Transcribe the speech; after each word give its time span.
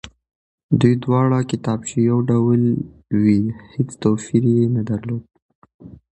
دې 0.79 0.91
دواړې 1.03 1.41
کتابچې 1.51 1.97
يو 2.09 2.17
ډول 2.29 2.61
وې 3.21 3.39
هېڅ 3.73 3.89
توپير 4.01 4.43
يې 4.55 4.65
نه 4.75 4.81
درلود، 4.89 5.23